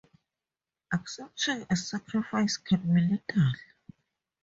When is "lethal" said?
3.01-3.51